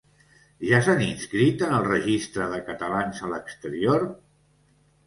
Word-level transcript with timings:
Ja 0.69 0.79
s’han 0.87 1.03
inscrit 1.07 1.61
en 1.67 1.75
el 1.81 1.85
registre 1.91 2.49
de 2.55 2.61
catalans 2.71 3.25
a 3.29 3.35
l’exterior? 3.35 4.13